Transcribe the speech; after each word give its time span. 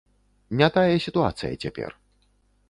Не 0.61 0.69
тая 0.77 0.95
сітуацыя 1.05 1.53
цяпер. 1.63 1.95